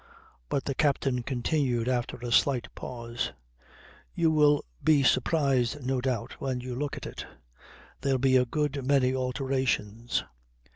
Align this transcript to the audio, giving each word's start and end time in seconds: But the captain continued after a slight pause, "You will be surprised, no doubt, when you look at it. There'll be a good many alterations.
But 0.49 0.65
the 0.65 0.73
captain 0.73 1.21
continued 1.21 1.87
after 1.87 2.17
a 2.17 2.31
slight 2.31 2.73
pause, 2.73 3.33
"You 4.15 4.31
will 4.31 4.65
be 4.83 5.03
surprised, 5.03 5.85
no 5.85 6.01
doubt, 6.01 6.41
when 6.41 6.59
you 6.59 6.73
look 6.73 6.97
at 6.97 7.05
it. 7.05 7.27
There'll 8.01 8.17
be 8.17 8.35
a 8.37 8.45
good 8.47 8.83
many 8.83 9.13
alterations. 9.13 10.23